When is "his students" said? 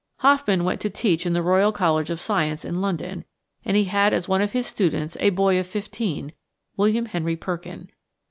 4.51-5.15